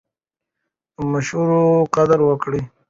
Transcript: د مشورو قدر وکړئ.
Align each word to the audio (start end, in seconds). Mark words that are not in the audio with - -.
د 0.95 0.97
مشورو 1.13 1.63
قدر 1.95 2.19
وکړئ. 2.25 2.61